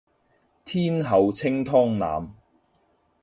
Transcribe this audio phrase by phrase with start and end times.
[0.65, 2.33] 天后清湯腩